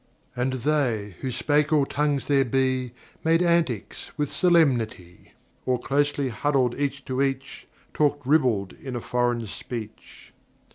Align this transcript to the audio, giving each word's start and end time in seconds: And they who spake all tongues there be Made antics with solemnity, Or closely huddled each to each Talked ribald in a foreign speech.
And 0.35 0.53
they 0.53 1.13
who 1.19 1.29
spake 1.31 1.71
all 1.71 1.85
tongues 1.85 2.25
there 2.25 2.43
be 2.43 2.91
Made 3.23 3.43
antics 3.43 4.09
with 4.17 4.31
solemnity, 4.31 5.33
Or 5.63 5.77
closely 5.79 6.29
huddled 6.29 6.73
each 6.79 7.05
to 7.05 7.21
each 7.21 7.67
Talked 7.93 8.25
ribald 8.25 8.73
in 8.73 8.95
a 8.95 8.99
foreign 8.99 9.45
speech. 9.45 10.33